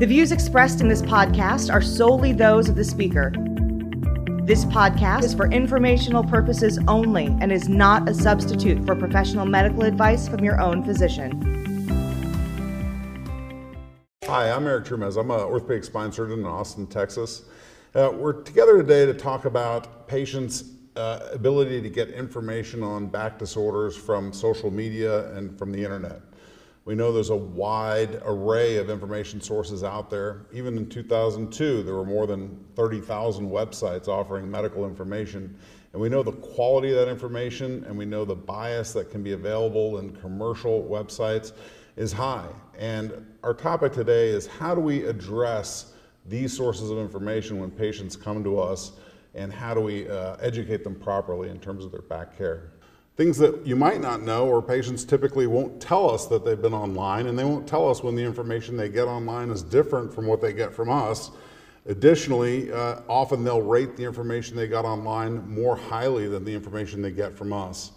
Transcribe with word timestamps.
The 0.00 0.06
views 0.06 0.32
expressed 0.32 0.80
in 0.80 0.88
this 0.88 1.02
podcast 1.02 1.70
are 1.70 1.82
solely 1.82 2.32
those 2.32 2.70
of 2.70 2.74
the 2.74 2.84
speaker. 2.84 3.34
This 4.44 4.64
podcast 4.64 5.24
is 5.24 5.34
for 5.34 5.52
informational 5.52 6.24
purposes 6.24 6.78
only 6.88 7.26
and 7.42 7.52
is 7.52 7.68
not 7.68 8.08
a 8.08 8.14
substitute 8.14 8.82
for 8.86 8.96
professional 8.96 9.44
medical 9.44 9.82
advice 9.82 10.26
from 10.26 10.42
your 10.42 10.58
own 10.58 10.82
physician. 10.82 11.32
Hi, 14.24 14.50
I'm 14.50 14.64
Eeric 14.64 14.86
Truumees. 14.86 15.20
I'm 15.20 15.30
an 15.30 15.40
orthopedic 15.40 15.84
spine 15.84 16.12
surgeon 16.12 16.38
in 16.38 16.46
Austin, 16.46 16.86
Texas. 16.86 17.42
Uh, 17.94 18.10
we're 18.10 18.42
together 18.42 18.78
today 18.78 19.04
to 19.04 19.12
talk 19.12 19.44
about 19.44 20.08
patients' 20.08 20.64
uh, 20.96 21.28
ability 21.30 21.82
to 21.82 21.90
get 21.90 22.08
information 22.08 22.82
on 22.82 23.06
back 23.06 23.38
disorders 23.38 23.98
from 23.98 24.32
social 24.32 24.70
media 24.70 25.30
and 25.34 25.58
from 25.58 25.70
the 25.70 25.84
internet. 25.84 26.22
We 26.90 26.96
know 26.96 27.12
there's 27.12 27.30
a 27.30 27.36
wide 27.36 28.20
array 28.24 28.78
of 28.78 28.90
information 28.90 29.40
sources 29.40 29.84
out 29.84 30.10
there. 30.10 30.46
Even 30.52 30.76
in 30.76 30.88
2002, 30.88 31.84
there 31.84 31.94
were 31.94 32.04
more 32.04 32.26
than 32.26 32.64
30,000 32.74 33.48
websites 33.48 34.08
offering 34.08 34.50
medical 34.50 34.84
information. 34.84 35.56
And 35.92 36.02
we 36.02 36.08
know 36.08 36.24
the 36.24 36.32
quality 36.32 36.90
of 36.90 36.96
that 36.96 37.08
information 37.08 37.84
and 37.84 37.96
we 37.96 38.06
know 38.06 38.24
the 38.24 38.34
bias 38.34 38.92
that 38.94 39.08
can 39.08 39.22
be 39.22 39.34
available 39.34 39.98
in 39.98 40.16
commercial 40.16 40.82
websites 40.82 41.52
is 41.94 42.10
high. 42.10 42.48
And 42.76 43.24
our 43.44 43.54
topic 43.54 43.92
today 43.92 44.30
is 44.30 44.48
how 44.48 44.74
do 44.74 44.80
we 44.80 45.04
address 45.04 45.92
these 46.26 46.56
sources 46.56 46.90
of 46.90 46.98
information 46.98 47.60
when 47.60 47.70
patients 47.70 48.16
come 48.16 48.42
to 48.42 48.58
us 48.58 48.94
and 49.36 49.52
how 49.52 49.74
do 49.74 49.80
we 49.80 50.08
uh, 50.08 50.34
educate 50.40 50.82
them 50.82 50.96
properly 50.96 51.50
in 51.50 51.60
terms 51.60 51.84
of 51.84 51.92
their 51.92 52.02
back 52.02 52.36
care? 52.36 52.72
Things 53.20 53.36
that 53.36 53.66
you 53.66 53.76
might 53.76 54.00
not 54.00 54.22
know 54.22 54.48
or 54.48 54.62
patients 54.62 55.04
typically 55.04 55.46
won't 55.46 55.78
tell 55.78 56.08
us 56.08 56.24
that 56.28 56.42
they've 56.42 56.62
been 56.62 56.72
online 56.72 57.26
and 57.26 57.38
they 57.38 57.44
won't 57.44 57.68
tell 57.68 57.86
us 57.90 58.02
when 58.02 58.14
the 58.14 58.22
information 58.22 58.78
they 58.78 58.88
get 58.88 59.08
online 59.08 59.50
is 59.50 59.62
different 59.62 60.10
from 60.10 60.26
what 60.26 60.40
they 60.40 60.54
get 60.54 60.72
from 60.72 60.88
us. 60.88 61.30
Additionally, 61.84 62.72
uh, 62.72 63.02
often 63.10 63.44
they'll 63.44 63.60
rate 63.60 63.94
the 63.94 64.02
information 64.02 64.56
they 64.56 64.66
got 64.66 64.86
online 64.86 65.46
more 65.46 65.76
highly 65.76 66.28
than 66.28 66.46
the 66.46 66.54
information 66.54 67.02
they 67.02 67.10
get 67.10 67.36
from 67.36 67.52
us. 67.52 67.92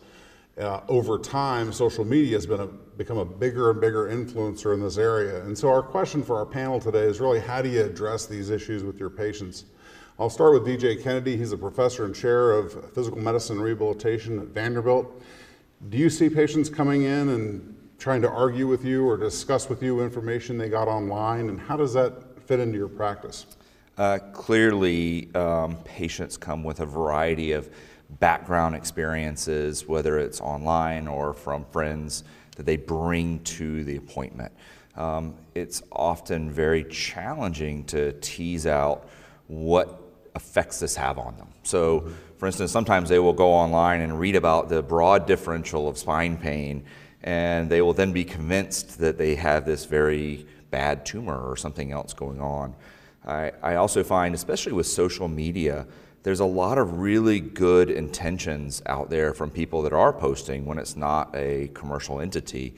Uh, 0.57 0.81
over 0.89 1.17
time, 1.17 1.71
social 1.71 2.03
media 2.03 2.35
has 2.35 2.45
been 2.45 2.59
a, 2.59 2.67
become 2.67 3.17
a 3.17 3.23
bigger 3.23 3.71
and 3.71 3.79
bigger 3.79 4.09
influencer 4.09 4.73
in 4.73 4.81
this 4.81 4.97
area. 4.97 5.41
And 5.45 5.57
so, 5.57 5.69
our 5.69 5.81
question 5.81 6.21
for 6.21 6.35
our 6.37 6.45
panel 6.45 6.81
today 6.81 7.03
is 7.03 7.21
really 7.21 7.39
how 7.39 7.61
do 7.61 7.69
you 7.69 7.81
address 7.81 8.25
these 8.25 8.49
issues 8.49 8.83
with 8.83 8.99
your 8.99 9.09
patients? 9.09 9.63
I'll 10.19 10.29
start 10.29 10.53
with 10.53 10.63
DJ 10.63 11.01
Kennedy. 11.01 11.35
He's 11.35 11.53
a 11.53 11.57
professor 11.57 12.05
and 12.05 12.13
chair 12.13 12.51
of 12.51 12.93
physical 12.93 13.17
medicine 13.17 13.55
and 13.57 13.65
rehabilitation 13.65 14.37
at 14.37 14.45
Vanderbilt. 14.47 15.23
Do 15.89 15.97
you 15.97 16.07
see 16.07 16.29
patients 16.29 16.69
coming 16.69 17.01
in 17.01 17.29
and 17.29 17.75
trying 17.97 18.21
to 18.21 18.29
argue 18.29 18.67
with 18.67 18.85
you 18.85 19.07
or 19.07 19.17
discuss 19.17 19.69
with 19.69 19.81
you 19.81 20.01
information 20.01 20.55
they 20.55 20.69
got 20.69 20.87
online? 20.87 21.49
And 21.49 21.59
how 21.59 21.77
does 21.77 21.95
that 21.95 22.39
fit 22.45 22.59
into 22.59 22.77
your 22.77 22.89
practice? 22.89 23.47
Uh, 23.97 24.19
clearly, 24.33 25.33
um, 25.33 25.77
patients 25.77 26.37
come 26.37 26.63
with 26.63 26.81
a 26.81 26.85
variety 26.85 27.53
of 27.53 27.71
background 28.19 28.75
experiences, 28.75 29.87
whether 29.87 30.19
it's 30.19 30.39
online 30.41 31.07
or 31.07 31.33
from 31.33 31.65
friends 31.65 32.23
that 32.55 32.67
they 32.67 32.77
bring 32.77 33.39
to 33.45 33.83
the 33.83 33.95
appointment. 33.95 34.53
Um, 34.95 35.33
it's 35.55 35.81
often 35.91 36.51
very 36.51 36.83
challenging 36.83 37.83
to 37.85 38.11
tease 38.19 38.67
out 38.67 39.09
what 39.47 40.02
effects 40.35 40.79
this 40.79 40.95
have 40.95 41.17
on 41.17 41.37
them. 41.37 41.47
So, 41.63 42.09
for 42.37 42.47
instance, 42.47 42.71
sometimes 42.71 43.09
they 43.09 43.19
will 43.19 43.33
go 43.33 43.49
online 43.51 44.01
and 44.01 44.19
read 44.19 44.35
about 44.35 44.69
the 44.69 44.81
broad 44.81 45.25
differential 45.25 45.87
of 45.87 45.97
spine 45.97 46.37
pain, 46.37 46.83
and 47.23 47.69
they 47.69 47.81
will 47.81 47.93
then 47.93 48.11
be 48.11 48.25
convinced 48.25 48.99
that 48.99 49.17
they 49.17 49.35
have 49.35 49.65
this 49.65 49.85
very 49.85 50.45
bad 50.71 51.05
tumor 51.05 51.39
or 51.39 51.55
something 51.55 51.91
else 51.91 52.13
going 52.13 52.41
on. 52.41 52.75
I, 53.25 53.51
I 53.61 53.75
also 53.75 54.03
find, 54.03 54.35
especially 54.35 54.73
with 54.73 54.87
social 54.87 55.27
media, 55.27 55.85
there's 56.23 56.39
a 56.39 56.45
lot 56.45 56.77
of 56.77 56.99
really 56.99 57.39
good 57.39 57.89
intentions 57.89 58.81
out 58.85 59.09
there 59.09 59.33
from 59.33 59.49
people 59.49 59.81
that 59.83 59.93
are 59.93 60.11
posting 60.11 60.65
when 60.65 60.77
it's 60.77 60.95
not 60.95 61.33
a 61.35 61.69
commercial 61.73 62.19
entity. 62.19 62.75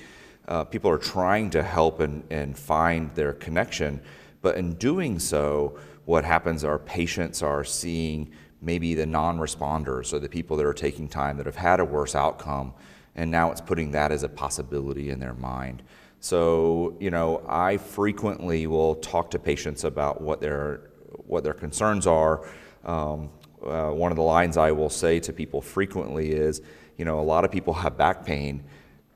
Uh, 0.47 0.63
people 0.63 0.91
are 0.91 0.97
trying 0.97 1.49
to 1.51 1.63
help 1.63 1.99
and, 1.99 2.23
and 2.29 2.57
find 2.57 3.13
their 3.15 3.33
connection, 3.33 4.01
but 4.41 4.57
in 4.57 4.73
doing 4.73 5.19
so, 5.19 5.77
what 6.05 6.23
happens 6.23 6.63
our 6.63 6.79
patients 6.79 7.41
are 7.43 7.63
seeing 7.63 8.31
maybe 8.61 8.95
the 8.95 9.05
non 9.05 9.38
responders 9.38 10.13
or 10.13 10.19
the 10.19 10.29
people 10.29 10.57
that 10.57 10.66
are 10.66 10.73
taking 10.73 11.07
time 11.07 11.38
that 11.38 11.45
have 11.45 11.55
had 11.55 11.79
a 11.79 11.85
worse 11.85 12.16
outcome, 12.16 12.73
and 13.16 13.29
now 13.29 13.51
it's 13.51 13.61
putting 13.61 13.91
that 13.91 14.11
as 14.11 14.23
a 14.23 14.29
possibility 14.29 15.09
in 15.09 15.19
their 15.19 15.33
mind. 15.33 15.83
So, 16.19 16.95
you 16.99 17.11
know, 17.11 17.45
I 17.47 17.77
frequently 17.77 18.65
will 18.65 18.95
talk 18.95 19.29
to 19.31 19.39
patients 19.39 19.83
about 19.83 20.21
what 20.21 20.41
their, 20.41 20.89
what 21.27 21.44
their 21.44 21.53
concerns 21.53 22.07
are. 22.07 22.47
Um, 22.83 23.29
uh, 23.63 23.91
one 23.91 24.11
of 24.11 24.15
the 24.15 24.23
lines 24.23 24.57
I 24.57 24.71
will 24.71 24.89
say 24.89 25.19
to 25.19 25.33
people 25.33 25.61
frequently 25.61 26.31
is, 26.31 26.61
you 26.97 27.05
know, 27.05 27.19
a 27.19 27.21
lot 27.21 27.45
of 27.45 27.51
people 27.51 27.73
have 27.73 27.97
back 27.97 28.25
pain. 28.25 28.63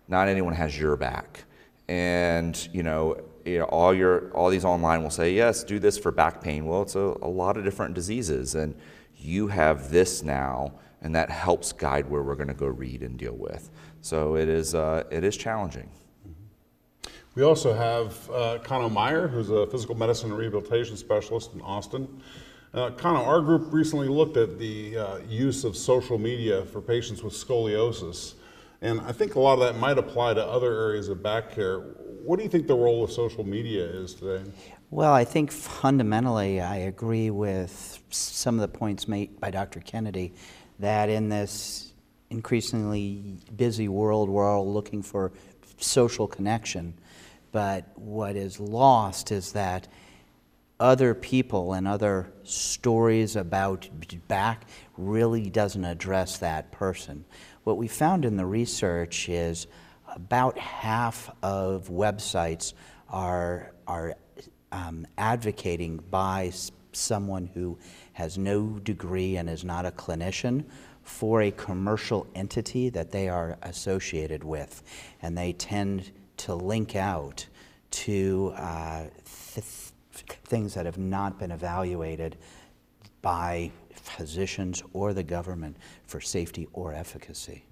Not 0.08 0.28
anyone 0.28 0.54
has 0.54 0.78
your 0.78 0.96
back. 0.98 1.46
And, 1.88 2.70
you 2.72 2.84
know, 2.84 3.22
you 3.50 3.60
know, 3.60 3.66
all 3.66 3.94
your 3.94 4.32
all 4.32 4.50
these 4.50 4.66
online 4.66 5.04
will 5.04 5.10
say 5.10 5.34
yes 5.34 5.64
do 5.64 5.80
this 5.80 5.98
for 5.98 6.12
back 6.12 6.42
pain 6.42 6.66
well 6.66 6.82
it's 6.82 6.96
a, 6.96 7.00
a 7.22 7.28
lot 7.28 7.58
of 7.58 7.64
different 7.64 7.94
diseases 7.94 8.56
and 8.56 8.76
you 9.18 9.48
have 9.48 9.90
this 9.90 10.24
now 10.24 10.72
and 11.02 11.16
that 11.16 11.30
helps 11.30 11.72
guide 11.72 12.10
where 12.10 12.24
we're 12.24 12.36
going 12.36 12.48
to 12.48 12.54
go 12.54 12.68
read 12.68 13.02
and 13.02 13.18
deal 13.18 13.36
with 13.36 13.70
so 14.02 14.36
it 14.36 14.48
is 14.48 14.76
uh, 14.76 15.04
it 15.12 15.24
is 15.24 15.36
challenging 15.36 15.90
we 17.36 17.44
also 17.44 17.74
have 17.74 18.30
uh, 18.32 18.58
Kano 18.64 18.90
Mayer, 18.90 19.28
who's 19.28 19.50
a 19.50 19.66
physical 19.68 19.96
medicine 19.96 20.32
and 20.32 20.38
rehabilitation 20.38 20.98
specialist 20.98 21.54
in 21.54 21.62
Austin. 21.62 22.22
Uh, 22.74 22.90
Kano, 22.92 23.24
our 23.24 23.40
group 23.40 23.72
recently 23.72 24.08
looked 24.08 24.36
at 24.36 24.60
the 24.60 24.98
uh, 24.98 25.18
use 25.20 25.64
of 25.64 25.78
social 25.78 26.18
media 26.18 26.66
for 26.66 26.82
patients 26.82 27.24
with 27.24 27.34
scoliosis. 27.34 28.34
And 28.82 29.00
I 29.02 29.12
think 29.12 29.36
a 29.36 29.40
lot 29.40 29.54
of 29.54 29.60
that 29.60 29.78
might 29.80 29.98
apply 29.98 30.34
to 30.34 30.46
other 30.46 30.74
areas 30.74 31.08
of 31.08 31.24
back 31.24 31.52
care 31.52 31.82
what 32.24 32.38
do 32.38 32.44
you 32.44 32.50
think 32.50 32.68
the 32.68 32.76
role 32.76 33.04
of 33.04 33.12
social 33.12 33.44
media 33.44 33.84
is 33.84 34.14
today? 34.14 34.50
Well, 34.92 35.14
I 35.14 35.24
think 35.24 35.52
fundamentally 35.52 36.62
I 36.62 36.78
agree 36.78 37.30
with 37.30 38.02
some 38.10 38.60
of 38.60 38.62
the 38.62 38.78
points 38.78 39.08
made 39.08 39.40
by 39.40 39.52
Dr. 39.52 39.80
Kennedy 39.80 40.34
that 40.80 41.10
in 41.10 41.30
this 41.30 41.94
increasingly 42.30 43.38
busy 43.56 43.88
world, 43.88 44.30
we're 44.30 44.48
all 44.48 44.72
looking 44.72 45.02
for 45.02 45.32
social 45.78 46.28
connection. 46.28 46.94
But 47.52 47.86
what 47.96 48.36
is 48.36 48.60
lost 48.60 49.32
is 49.32 49.54
that 49.54 49.88
other 50.80 51.14
people 51.14 51.74
and 51.74 51.88
other 51.88 52.32
stories 52.44 53.36
about 53.36 53.90
back 54.28 54.66
really 54.98 55.50
doesn't 55.50 55.84
address 55.84 56.38
that 56.38 56.72
person. 56.72 57.26
What 57.64 57.78
we 57.78 57.88
found 57.88 58.24
in 58.24 58.38
the 58.38 58.46
research 58.46 59.28
is 59.28 59.68
about 60.16 60.58
half 60.58 61.30
of 61.42 61.90
websites 61.90 62.74
are, 63.10 63.72
are 63.88 64.16
um, 64.72 65.08
advocating 65.18 65.98
by 66.10 66.52
someone 66.92 67.50
who 67.54 67.78
has 68.14 68.38
no 68.38 68.80
degree 68.80 69.38
and 69.38 69.50
is 69.50 69.64
not 69.64 69.86
a 69.86 69.92
clinician 69.92 70.66
for 71.04 71.42
a 71.42 71.52
commercial 71.52 72.28
entity 72.36 72.90
that 72.90 73.12
they 73.12 73.30
are 73.30 73.58
associated 73.64 74.44
with. 74.44 74.84
And 75.22 75.38
they 75.38 75.54
tend 75.54 76.12
to 76.38 76.56
link 76.56 76.96
out 76.96 77.48
to 77.92 78.54
uh, 78.56 79.06
th- 79.54 79.66
things 80.46 80.74
that 80.76 80.86
have 80.86 80.98
not 80.98 81.40
been 81.40 81.52
evaluated 81.52 82.38
by 83.22 83.72
physicians 83.94 84.84
or 84.94 85.14
the 85.14 85.24
government 85.24 85.78
for 86.06 86.22
safety 86.22 86.68
or 86.74 86.94
efficacy. 86.94 87.64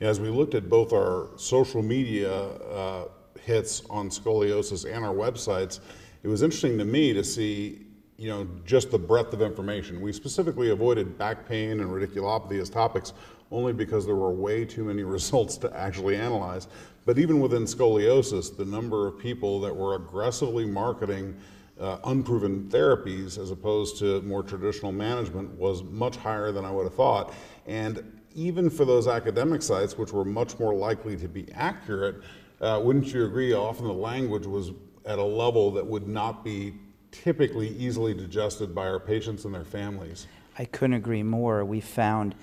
As 0.00 0.18
we 0.18 0.30
looked 0.30 0.54
at 0.54 0.70
both 0.70 0.94
our 0.94 1.28
social 1.36 1.82
media 1.82 2.32
uh, 2.32 3.08
hits 3.38 3.82
on 3.90 4.08
scoliosis 4.08 4.90
and 4.90 5.04
our 5.04 5.14
websites, 5.14 5.80
it 6.22 6.28
was 6.28 6.42
interesting 6.42 6.78
to 6.78 6.86
me 6.86 7.12
to 7.12 7.22
see 7.22 7.86
you 8.16 8.28
know, 8.28 8.46
just 8.64 8.90
the 8.90 8.98
breadth 8.98 9.34
of 9.34 9.42
information. 9.42 10.00
We 10.00 10.12
specifically 10.12 10.70
avoided 10.70 11.18
back 11.18 11.46
pain 11.46 11.80
and 11.80 11.90
radiculopathy 11.90 12.60
as 12.60 12.70
topics 12.70 13.12
only 13.50 13.72
because 13.74 14.06
there 14.06 14.14
were 14.14 14.30
way 14.30 14.64
too 14.64 14.84
many 14.84 15.02
results 15.16 15.58
to 15.58 15.76
actually 15.76 16.16
analyze. 16.16 16.68
But 17.04 17.18
even 17.18 17.40
within 17.40 17.64
scoliosis, 17.64 18.56
the 18.56 18.64
number 18.64 19.06
of 19.06 19.18
people 19.18 19.60
that 19.60 19.74
were 19.74 19.96
aggressively 19.96 20.64
marketing 20.64 21.36
uh, 21.78 21.98
unproven 22.04 22.68
therapies 22.70 23.38
as 23.38 23.50
opposed 23.50 23.98
to 23.98 24.20
more 24.22 24.42
traditional 24.42 24.92
management 24.92 25.50
was 25.52 25.82
much 25.82 26.16
higher 26.16 26.52
than 26.52 26.64
I 26.64 26.70
would 26.70 26.84
have 26.84 26.94
thought. 26.94 27.34
And 27.66 28.19
even 28.34 28.70
for 28.70 28.84
those 28.84 29.08
academic 29.08 29.62
sites, 29.62 29.98
which 29.98 30.12
were 30.12 30.24
much 30.24 30.58
more 30.58 30.74
likely 30.74 31.16
to 31.16 31.28
be 31.28 31.50
accurate, 31.52 32.22
uh, 32.60 32.80
wouldn't 32.82 33.12
you 33.12 33.24
agree? 33.24 33.52
Often 33.52 33.86
the 33.86 33.92
language 33.92 34.46
was 34.46 34.72
at 35.04 35.18
a 35.18 35.24
level 35.24 35.70
that 35.72 35.86
would 35.86 36.06
not 36.06 36.44
be 36.44 36.74
typically 37.10 37.68
easily 37.68 38.14
digested 38.14 38.74
by 38.74 38.86
our 38.86 39.00
patients 39.00 39.44
and 39.44 39.54
their 39.54 39.64
families. 39.64 40.26
I 40.58 40.64
couldn't 40.66 40.94
agree 40.94 41.22
more. 41.22 41.64
We 41.64 41.80
found 41.80 42.34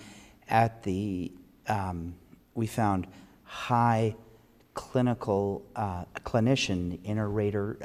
at 0.50 0.84
the 0.84 1.32
um, 1.68 2.16
we 2.56 2.66
found 2.66 3.08
high 3.44 4.16
clinical 4.74 5.66
uh, 5.76 6.06
clinician 6.26 7.00
inter-rater 7.04 7.78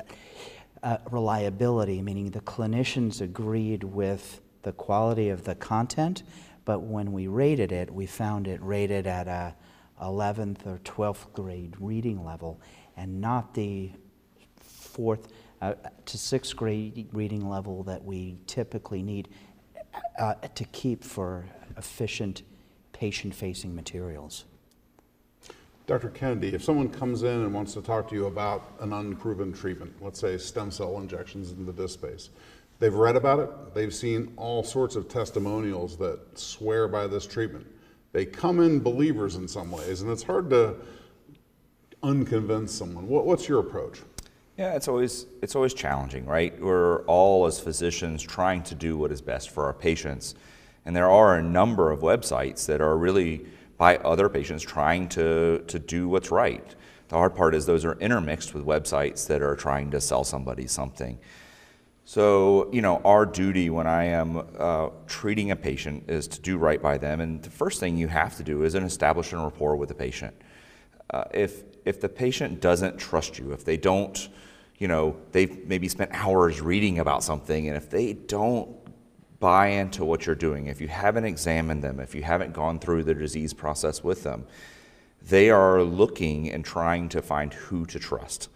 uh, 0.82 0.99
reliability, 1.10 2.00
meaning 2.02 2.31
the 2.31 2.40
clinicians 2.40 3.20
agreed 3.20 3.84
with 3.84 4.40
the 4.62 4.72
quality 4.72 5.28
of 5.28 5.44
the 5.44 5.54
content, 5.54 6.22
but 6.64 6.82
when 6.82 7.12
we 7.12 7.26
rated 7.26 7.73
it, 7.73 7.93
we 7.93 8.06
found 8.06 8.47
it 8.47 8.62
rated 8.62 9.06
at 9.06 9.29
a 9.29 9.55
11th 10.00 10.67
or 10.67 10.79
12th 10.79 11.32
grade 11.32 11.75
reading 11.79 12.25
level 12.25 12.61
and 12.97 13.20
not 13.20 13.55
the 13.55 13.91
fourth 14.56 15.29
uh, 15.61 15.75
to 16.05 16.19
sixth 16.19 16.56
grade 16.56 17.09
reading 17.12 17.49
level 17.49 17.85
that 17.85 18.03
we 18.05 18.37
typically 18.47 19.03
need 19.03 19.29
uh, 20.19 20.35
to 20.55 20.64
keep 20.67 21.05
for 21.05 21.47
efficient 21.76 22.43
patient 22.93 23.35
facing 23.35 23.75
materials. 23.75 24.44
Dr. 25.87 26.11
Kennedy, 26.11 26.55
if 26.55 26.62
someone 26.62 26.88
comes 26.88 27.23
in 27.23 27.43
and 27.43 27.53
wants 27.53 27.75
to 27.75 27.82
talk 27.82 28.09
to 28.09 28.14
you 28.14 28.26
about 28.26 28.73
an 28.81 28.93
unproven 28.93 29.53
treatment, 29.53 29.93
let's 30.00 30.20
say 30.20 30.38
stem 30.38 30.70
cell 30.70 30.99
injections 30.99 31.50
into 31.50 31.64
the 31.64 31.73
disc 31.73 31.94
space, 31.94 32.31
they've 32.82 32.93
read 32.93 33.17
about 33.17 33.38
it, 33.38 33.75
they've 33.75 33.94
seen 33.94 34.32
all 34.37 34.64
sorts 34.64 34.96
of 34.96 35.08
testimonials 35.08 35.96
that 35.99 36.19
swear 36.37 36.88
by 36.88 37.06
this 37.06 37.26
treatment. 37.26 37.67
They 38.11 38.26
come 38.26 38.61
in 38.61 38.81
believers 38.81 39.37
in 39.37 39.46
some 39.46 39.70
ways, 39.70 40.02
and 40.02 40.11
it's 40.11 40.25
hard 40.25 40.50
to 40.50 40.75
unconvince 42.02 42.70
someone. 42.70 43.06
What, 43.08 43.25
what's 43.25 43.49
your 43.49 43.61
approach? 43.61 44.00
Yeah, 44.58 44.75
it's 44.75 44.88
always 44.88 45.26
it's 45.40 45.56
always 45.56 45.73
challenging, 45.73 46.26
right? 46.26 46.61
We're 46.61 47.05
all 47.05 47.46
as 47.46 47.58
physicians 47.58 48.23
trying 48.23 48.64
to 48.64 48.75
do 48.75 48.99
what 48.99 49.11
is 49.11 49.23
best 49.23 49.50
for 49.50 49.64
our 49.64 49.73
patients, 49.73 50.35
and 50.85 50.94
there 50.94 51.08
are 51.08 51.37
a 51.38 51.43
number 51.43 51.90
of 51.90 52.00
websites 52.00 52.67
that 52.67 52.81
are 52.81 52.99
really 52.99 53.46
by 53.78 53.96
other 53.99 54.28
patients 54.28 54.62
trying 54.62 55.08
to, 55.08 55.64
to 55.67 55.78
do 55.78 56.08
what's 56.08 56.31
right. 56.31 56.75
The 57.08 57.17
hard 57.17 57.35
part 57.35 57.55
is 57.55 57.67
those 57.67 57.85
are 57.85 57.99
intermixed 57.99 58.55
with 58.55 58.64
websites 58.64 59.26
that 59.28 59.43
are 59.43 59.56
trying 59.56 59.90
to 59.93 60.00
sell 60.00 60.25
somebody 60.25 60.67
something. 60.67 61.19
So, 62.04 62.69
you 62.72 62.82
know, 62.82 63.00
our 63.04 63.25
duty 63.25 63.70
when 63.70 63.87
I 63.87 64.04
am 64.04 64.43
uh, 64.58 64.88
treating 65.06 65.50
a 65.50 65.56
patient 65.56 66.10
is 66.10 66.26
to 66.28 66.40
do 66.40 66.58
right 66.58 66.82
by 66.82 66.99
them. 66.99 67.20
And 67.20 67.43
the 67.43 67.50
first 67.50 67.78
thing 67.78 67.96
you 67.96 68.08
have 68.08 68.37
to 68.38 68.43
do 68.43 68.64
is 68.64 68.75
an 68.75 68.82
establish 68.82 69.32
a 69.32 69.38
rapport 69.38 69.76
with 69.76 69.88
the 69.88 69.94
patient. 69.94 70.34
Uh, 71.10 71.25
if, 71.32 71.62
if 71.84 72.00
the 72.00 72.08
patient 72.08 72.60
doesn't 72.60 72.99
trust 72.99 73.38
you, 73.38 73.52
if 73.52 73.64
they 73.64 73.76
don't, 73.76 74.28
you 74.78 74.88
know, 74.88 75.16
they've 75.31 75.64
maybe 75.69 75.87
spent 75.88 76.10
hours 76.12 76.60
reading 76.60 76.99
about 76.99 77.22
something, 77.22 77.69
and 77.69 77.76
if 77.76 77.88
they 77.88 78.14
don't 78.14 78.69
buy 79.38 79.69
into 79.69 80.04
what 80.04 80.26
you're 80.26 80.34
doing, 80.34 80.66
if 80.66 80.81
you 80.81 80.88
haven't 80.88 81.25
examined 81.25 81.82
them, 81.82 82.00
if 82.00 82.14
you 82.14 82.22
haven't 82.22 82.52
gone 82.52 82.78
through 82.78 83.04
the 83.04 83.14
disease 83.14 83.52
process 83.52 84.02
with 84.02 84.25
them, 84.25 84.44
they 85.20 85.50
are 85.50 85.82
looking 85.82 86.50
and 86.50 86.64
trying 86.64 87.08
to 87.10 87.22
find 87.22 87.52
who 87.52 87.87
to 87.87 87.99
trust. 87.99 88.49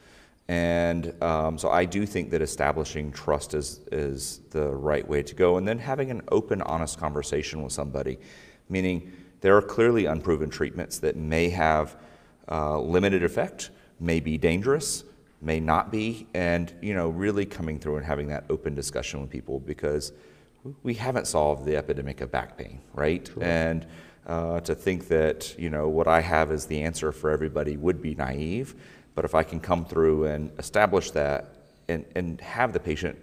And 0.48 1.20
um, 1.22 1.58
so 1.58 1.70
I 1.70 1.84
do 1.84 2.06
think 2.06 2.30
that 2.30 2.40
establishing 2.40 3.10
trust 3.10 3.54
is, 3.54 3.80
is 3.90 4.40
the 4.50 4.68
right 4.68 5.06
way 5.06 5.22
to 5.22 5.34
go. 5.34 5.56
And 5.56 5.66
then 5.66 5.78
having 5.78 6.10
an 6.10 6.22
open, 6.30 6.62
honest 6.62 6.98
conversation 6.98 7.62
with 7.62 7.72
somebody, 7.72 8.18
meaning 8.68 9.12
there 9.40 9.56
are 9.56 9.62
clearly 9.62 10.06
unproven 10.06 10.48
treatments 10.48 10.98
that 11.00 11.16
may 11.16 11.48
have 11.50 11.96
uh, 12.48 12.78
limited 12.78 13.24
effect, 13.24 13.70
may 13.98 14.20
be 14.20 14.38
dangerous, 14.38 15.04
may 15.40 15.58
not 15.58 15.90
be, 15.90 16.26
and 16.34 16.72
you 16.80 16.94
know, 16.94 17.08
really 17.08 17.44
coming 17.44 17.78
through 17.78 17.96
and 17.96 18.06
having 18.06 18.28
that 18.28 18.44
open 18.48 18.74
discussion 18.74 19.20
with 19.20 19.30
people 19.30 19.60
because 19.60 20.12
we 20.82 20.94
haven't 20.94 21.26
solved 21.26 21.64
the 21.64 21.76
epidemic 21.76 22.20
of 22.20 22.30
back 22.30 22.56
pain, 22.56 22.80
right? 22.94 23.28
Sure. 23.32 23.42
And 23.42 23.86
uh, 24.26 24.60
to 24.60 24.74
think 24.74 25.08
that 25.08 25.54
you 25.58 25.70
know 25.70 25.88
what 25.88 26.08
I 26.08 26.20
have 26.20 26.50
is 26.50 26.66
the 26.66 26.82
answer 26.82 27.12
for 27.12 27.30
everybody 27.30 27.76
would 27.76 28.02
be 28.02 28.14
naive. 28.14 28.74
But 29.16 29.24
if 29.24 29.34
I 29.34 29.42
can 29.42 29.58
come 29.58 29.84
through 29.84 30.26
and 30.26 30.52
establish 30.58 31.10
that 31.12 31.48
and, 31.88 32.04
and 32.14 32.40
have 32.40 32.72
the 32.72 32.78
patient 32.78 33.18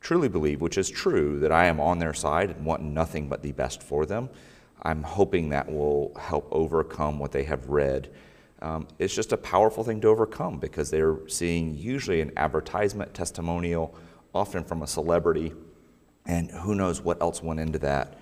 truly 0.00 0.28
believe, 0.28 0.60
which 0.60 0.76
is 0.76 0.90
true, 0.90 1.38
that 1.38 1.52
I 1.52 1.66
am 1.66 1.80
on 1.80 1.98
their 1.98 2.12
side 2.12 2.50
and 2.50 2.66
want 2.66 2.82
nothing 2.82 3.28
but 3.28 3.40
the 3.40 3.52
best 3.52 3.82
for 3.82 4.04
them, 4.04 4.28
I'm 4.82 5.02
hoping 5.04 5.48
that 5.50 5.72
will 5.72 6.12
help 6.18 6.48
overcome 6.50 7.18
what 7.20 7.32
they 7.32 7.44
have 7.44 7.70
read. 7.70 8.10
Um, 8.60 8.88
it's 8.98 9.14
just 9.14 9.32
a 9.32 9.36
powerful 9.36 9.84
thing 9.84 10.00
to 10.00 10.08
overcome 10.08 10.58
because 10.58 10.90
they're 10.90 11.18
seeing 11.28 11.76
usually 11.76 12.20
an 12.20 12.32
advertisement 12.36 13.14
testimonial, 13.14 13.94
often 14.34 14.64
from 14.64 14.82
a 14.82 14.86
celebrity 14.86 15.52
and 16.26 16.50
who 16.50 16.74
knows 16.74 17.00
what 17.00 17.20
else 17.20 17.42
went 17.42 17.60
into 17.60 17.78
that, 17.80 18.18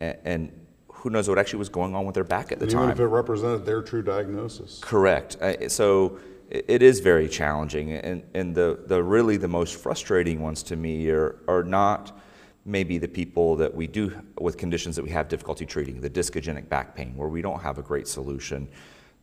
and, 0.00 0.16
and 0.24 0.65
who 1.06 1.10
knows 1.10 1.28
what 1.28 1.38
actually 1.38 1.60
was 1.60 1.68
going 1.68 1.94
on 1.94 2.04
with 2.04 2.16
their 2.16 2.24
back 2.24 2.50
at 2.50 2.58
the 2.58 2.64
and 2.64 2.72
time. 2.72 2.82
Even 2.82 2.94
if 2.94 2.98
it 2.98 3.06
represented 3.06 3.64
their 3.64 3.80
true 3.80 4.02
diagnosis. 4.02 4.80
Correct. 4.82 5.36
Uh, 5.40 5.68
so 5.68 6.18
it 6.50 6.82
is 6.82 6.98
very 6.98 7.28
challenging, 7.28 7.92
and, 7.92 8.24
and 8.34 8.56
the, 8.56 8.80
the 8.86 9.00
really 9.00 9.36
the 9.36 9.46
most 9.46 9.76
frustrating 9.76 10.40
ones 10.40 10.64
to 10.64 10.74
me 10.74 11.08
are, 11.10 11.36
are 11.46 11.62
not 11.62 12.18
maybe 12.64 12.98
the 12.98 13.06
people 13.06 13.54
that 13.54 13.72
we 13.72 13.86
do 13.86 14.20
with 14.40 14.56
conditions 14.58 14.96
that 14.96 15.04
we 15.04 15.10
have 15.10 15.28
difficulty 15.28 15.64
treating, 15.64 16.00
the 16.00 16.10
discogenic 16.10 16.68
back 16.68 16.96
pain, 16.96 17.16
where 17.16 17.28
we 17.28 17.40
don't 17.40 17.60
have 17.60 17.78
a 17.78 17.82
great 17.82 18.08
solution. 18.08 18.68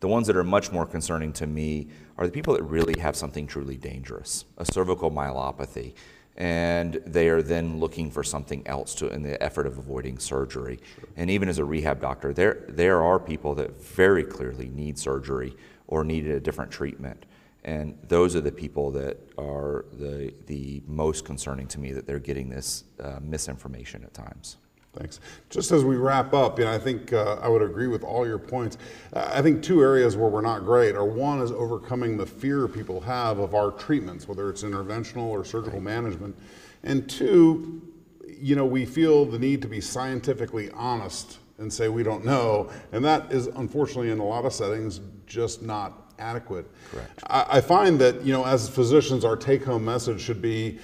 The 0.00 0.08
ones 0.08 0.26
that 0.28 0.36
are 0.36 0.44
much 0.44 0.72
more 0.72 0.86
concerning 0.86 1.34
to 1.34 1.46
me 1.46 1.88
are 2.16 2.24
the 2.24 2.32
people 2.32 2.54
that 2.54 2.62
really 2.62 2.98
have 2.98 3.14
something 3.14 3.46
truly 3.46 3.76
dangerous, 3.76 4.46
a 4.56 4.64
cervical 4.64 5.10
myelopathy 5.10 5.92
and 6.36 6.94
they 7.06 7.28
are 7.28 7.42
then 7.42 7.78
looking 7.78 8.10
for 8.10 8.24
something 8.24 8.66
else 8.66 8.94
to 8.96 9.08
in 9.08 9.22
the 9.22 9.40
effort 9.42 9.66
of 9.66 9.78
avoiding 9.78 10.18
surgery. 10.18 10.80
Sure. 10.96 11.08
And 11.16 11.30
even 11.30 11.48
as 11.48 11.58
a 11.58 11.64
rehab 11.64 12.00
doctor, 12.00 12.32
there 12.32 12.64
there 12.68 13.02
are 13.02 13.18
people 13.18 13.54
that 13.56 13.80
very 13.82 14.24
clearly 14.24 14.68
need 14.68 14.98
surgery 14.98 15.56
or 15.86 16.04
needed 16.04 16.32
a 16.32 16.40
different 16.40 16.70
treatment. 16.70 17.26
And 17.64 17.98
those 18.08 18.36
are 18.36 18.42
the 18.42 18.52
people 18.52 18.90
that 18.92 19.16
are 19.38 19.86
the, 19.92 20.34
the 20.46 20.82
most 20.86 21.24
concerning 21.24 21.66
to 21.68 21.80
me 21.80 21.92
that 21.92 22.06
they're 22.06 22.18
getting 22.18 22.50
this 22.50 22.84
uh, 23.00 23.20
misinformation 23.22 24.04
at 24.04 24.12
times. 24.12 24.58
Thanks. 24.96 25.18
Just 25.50 25.72
as 25.72 25.84
we 25.84 25.96
wrap 25.96 26.32
up, 26.34 26.58
you 26.58 26.64
know, 26.64 26.72
I 26.72 26.78
think 26.78 27.12
uh, 27.12 27.38
I 27.42 27.48
would 27.48 27.62
agree 27.62 27.88
with 27.88 28.04
all 28.04 28.26
your 28.26 28.38
points. 28.38 28.78
Uh, 29.12 29.28
I 29.32 29.42
think 29.42 29.62
two 29.62 29.82
areas 29.82 30.16
where 30.16 30.28
we're 30.30 30.40
not 30.40 30.64
great 30.64 30.94
are 30.94 31.04
one 31.04 31.40
is 31.40 31.50
overcoming 31.50 32.16
the 32.16 32.26
fear 32.26 32.68
people 32.68 33.00
have 33.00 33.38
of 33.38 33.54
our 33.54 33.72
treatments, 33.72 34.28
whether 34.28 34.48
it's 34.48 34.62
interventional 34.62 35.26
or 35.26 35.44
surgical 35.44 35.80
right. 35.80 35.82
management, 35.82 36.36
and 36.84 37.08
two, 37.10 37.82
you 38.28 38.54
know, 38.54 38.64
we 38.64 38.86
feel 38.86 39.24
the 39.24 39.38
need 39.38 39.62
to 39.62 39.68
be 39.68 39.80
scientifically 39.80 40.70
honest 40.72 41.38
and 41.58 41.72
say 41.72 41.88
we 41.88 42.02
don't 42.02 42.24
know, 42.24 42.70
and 42.92 43.04
that 43.04 43.32
is 43.32 43.46
unfortunately 43.46 44.10
in 44.10 44.18
a 44.18 44.24
lot 44.24 44.44
of 44.44 44.52
settings 44.52 45.00
just 45.26 45.62
not 45.62 46.12
adequate. 46.18 46.66
Correct. 46.90 47.22
I, 47.26 47.46
I 47.48 47.60
find 47.60 47.98
that 48.00 48.22
you 48.22 48.32
know, 48.32 48.44
as 48.44 48.68
physicians, 48.68 49.24
our 49.24 49.36
take-home 49.36 49.84
message 49.84 50.20
should 50.20 50.42
be 50.42 50.78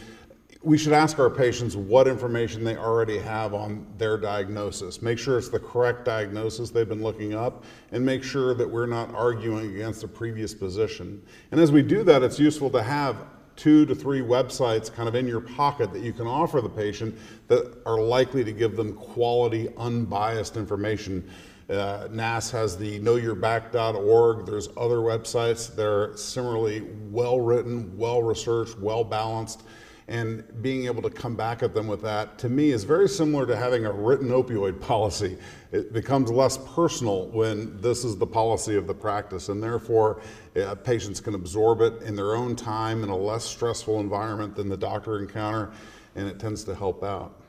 we 0.63 0.77
should 0.77 0.93
ask 0.93 1.19
our 1.19 1.31
patients 1.31 1.75
what 1.75 2.07
information 2.07 2.65
they 2.65 2.77
already 2.77 3.19
have 3.19 3.55
on 3.55 3.87
their 3.97 4.19
diagnosis. 4.19 5.01
Make 5.01 5.19
sure 5.19 5.39
it's 5.39 5.49
the 5.49 5.59
correct 5.59 6.05
diagnosis 6.05 6.69
they've 6.69 6.89
been 6.89 7.03
looking 7.03 7.35
up, 7.35 7.65
and 7.93 8.05
make 8.05 8.23
sure 8.23 8.53
that 8.55 8.69
we're 8.69 8.87
not 8.87 9.15
arguing 9.15 9.75
against 9.75 10.05
a 10.05 10.09
previous 10.09 10.53
position. 10.53 11.23
And 11.51 11.61
as 11.61 11.73
we 11.73 11.83
do 11.83 12.03
that, 12.03 12.23
it's 12.23 12.39
useful 12.39 12.69
to 12.71 12.83
have 12.83 13.25
two 13.57 13.87
to 13.87 13.95
three 13.95 14.21
websites 14.21 14.93
kind 14.93 15.09
of 15.09 15.15
in 15.15 15.27
your 15.27 15.41
pocket 15.41 15.95
that 15.95 16.03
you 16.03 16.13
can 16.13 16.27
offer 16.27 16.61
the 16.61 16.69
patient 16.69 17.17
that 17.49 17.79
are 17.87 18.01
likely 18.01 18.45
to 18.45 18.53
give 18.53 18.77
them 18.77 18.93
quality, 18.95 19.69
unbiased 19.79 20.59
information. 20.59 21.29
Uh, 21.71 22.09
NASS 22.11 22.51
has 22.51 22.77
the 22.77 23.01
knowyourback.org. 23.01 24.45
There's 24.45 24.69
other 24.77 24.97
websites 24.97 25.75
that 25.75 25.87
are 25.87 26.17
similarly 26.17 26.83
well 27.11 27.41
written, 27.41 27.97
well 27.97 28.23
researched, 28.23 28.79
well 28.79 29.05
balanced 29.05 29.63
and 30.11 30.43
being 30.61 30.87
able 30.87 31.01
to 31.01 31.09
come 31.09 31.37
back 31.37 31.63
at 31.63 31.73
them 31.73 31.87
with 31.87 32.03
that 32.03 32.37
to 32.37 32.49
me 32.49 32.73
is 32.73 32.83
very 32.83 33.09
similar 33.09 33.47
to 33.47 33.57
having 33.57 33.87
a 33.87 33.93
written 33.93 34.31
opioid 34.31 34.81
policy. 34.81 35.39
It 35.71 35.93
becomes 35.93 36.33
less 36.33 36.59
personal 36.75 37.29
when 37.29 37.81
this 37.81 38.05
is 38.05 38.17
the 38.17 38.27
policy 38.27 38.75
of 38.75 38.89
the 38.89 38.95
practice, 38.95 39.51
and 39.51 39.63
therefore 39.63 40.21
uh, 40.57 40.75
patients 40.75 41.21
can 41.21 41.37
absorb 41.37 41.81
it 41.81 42.03
in 42.03 42.17
their 42.17 42.35
own 42.35 42.57
time 42.57 43.05
in 43.05 43.09
a 43.09 43.17
less 43.17 43.45
stressful 43.45 44.01
environment 44.01 44.57
than 44.57 44.69
the 44.69 44.77
doctor 44.77 45.21
encounter, 45.21 45.71
and 46.17 46.27
it 46.27 46.41
tends 46.41 46.65
to 46.65 46.75
help 46.75 47.05
out. 47.05 47.41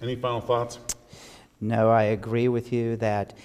Any 0.00 0.14
final 0.14 0.40
thoughts? 0.40 0.78
No, 1.60 1.90
I 1.90 2.04
agree 2.04 2.46
with 2.46 2.72
you 2.72 2.94
that 2.96 3.36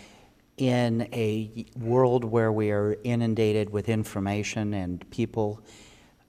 in 0.58 1.10
a 1.12 1.66
world 1.76 2.24
where 2.24 2.52
we 2.52 2.70
are 2.70 2.98
inundated 3.04 3.72
with 3.72 3.90
information 3.90 4.76
and 4.76 5.10
people 5.10 5.64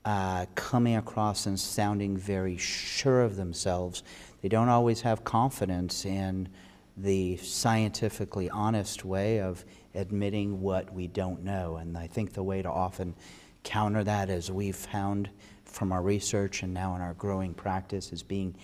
uh, 0.04 0.46
coming 0.54 0.96
across 0.96 1.46
and 1.46 1.58
sounding 1.58 2.16
very 2.16 2.56
sure 2.56 3.22
of 3.22 3.36
themselves. 3.36 4.02
They 4.42 4.48
don't 4.48 4.68
always 4.68 5.02
have 5.02 5.24
confidence 5.24 6.04
in 6.04 6.48
the 6.96 7.36
scientifically 7.38 8.50
honest 8.50 9.04
way 9.04 9.40
of 9.40 9.64
admitting 9.94 10.60
what 10.60 10.92
we 10.92 11.06
don't 11.06 11.42
know. 11.42 11.76
And 11.76 11.96
I 11.96 12.06
think 12.06 12.32
the 12.32 12.42
way 12.42 12.62
to 12.62 12.70
often 12.70 13.14
counter 13.62 14.04
that, 14.04 14.30
as 14.30 14.50
we've 14.50 14.76
found 14.76 15.30
from 15.64 15.92
our 15.92 16.02
research 16.02 16.62
and 16.62 16.74
now 16.74 16.96
in 16.96 17.02
our 17.02 17.14
growing 17.14 17.54
practice, 17.54 18.12
is 18.12 18.22
being 18.22 18.56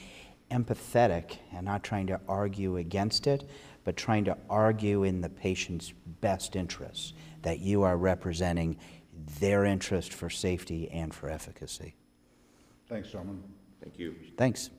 empathetic 0.50 1.36
and 1.52 1.64
not 1.64 1.82
trying 1.82 2.06
to 2.06 2.20
argue 2.28 2.76
against 2.76 3.26
it, 3.26 3.48
but 3.84 3.96
trying 3.96 4.24
to 4.24 4.36
argue 4.48 5.04
in 5.04 5.20
the 5.20 5.28
patient's 5.28 5.92
best 6.20 6.56
interests, 6.56 7.12
that 7.42 7.60
you 7.60 7.82
are 7.82 7.96
representing 7.96 8.76
their 9.40 9.64
interest 9.64 10.12
for 10.12 10.30
safety 10.30 10.90
and 10.90 11.14
for 11.14 11.28
efficacy. 11.28 11.94
Thanks, 12.88 13.10
gentlemen. 13.10 13.42
Thank 13.82 13.98
you. 13.98 14.14
Thanks. 14.36 14.70